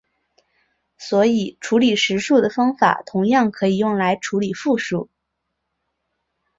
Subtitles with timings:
[0.97, 5.11] 所以处理实数的方法同样可以用来处理复数。